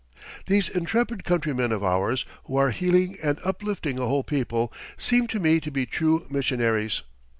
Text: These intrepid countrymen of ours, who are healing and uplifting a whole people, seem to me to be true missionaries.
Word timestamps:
These 0.47 0.67
intrepid 0.67 1.23
countrymen 1.25 1.71
of 1.71 1.83
ours, 1.83 2.25
who 2.45 2.55
are 2.57 2.71
healing 2.71 3.17
and 3.21 3.37
uplifting 3.45 3.99
a 3.99 4.07
whole 4.07 4.23
people, 4.23 4.73
seem 4.97 5.27
to 5.27 5.39
me 5.39 5.59
to 5.59 5.69
be 5.69 5.85
true 5.85 6.25
missionaries. 6.27 7.03